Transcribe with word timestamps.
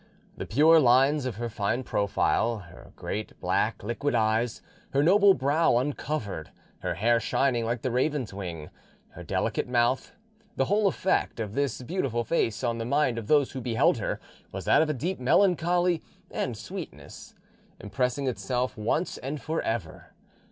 The 0.35 0.47
pure 0.47 0.79
lines 0.79 1.27
of 1.27 1.35
her 1.35 1.47
fine 1.47 1.83
profile, 1.83 2.57
her 2.71 2.91
great 2.95 3.39
black 3.39 3.83
liquid 3.83 4.15
eyes, 4.15 4.63
her 4.93 5.03
noble 5.03 5.35
brow 5.35 5.77
uncovered, 5.77 6.49
her 6.79 6.95
hair 6.95 7.19
shining 7.19 7.65
like 7.65 7.83
the 7.83 7.91
raven's 7.91 8.33
wing, 8.33 8.71
her 9.09 9.21
delicate 9.21 9.67
mouth, 9.67 10.13
the 10.55 10.65
whole 10.65 10.87
effect 10.87 11.39
of 11.39 11.53
this 11.53 11.83
beautiful 11.83 12.23
face 12.23 12.63
on 12.63 12.79
the 12.79 12.83
mind 12.83 13.19
of 13.19 13.27
those 13.27 13.51
who 13.51 13.61
beheld 13.61 13.99
her 13.99 14.19
was 14.51 14.65
that 14.65 14.81
of 14.81 14.89
a 14.89 14.93
deep 14.95 15.19
melancholy 15.19 16.01
and 16.31 16.57
sweetness, 16.57 17.35
impressing 17.79 18.25
itself 18.25 18.75
once 18.75 19.19
and 19.19 19.39
for 19.39 19.61
ever. 19.61 20.13